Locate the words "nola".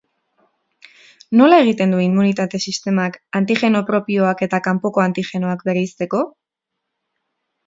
1.41-1.59